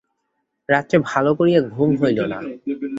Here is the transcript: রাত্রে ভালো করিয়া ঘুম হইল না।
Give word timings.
রাত্রে 0.69 0.97
ভালো 1.03 1.31
করিয়া 1.35 1.59
ঘুম 1.69 1.89
হইল 2.01 2.19
না। 2.25 2.39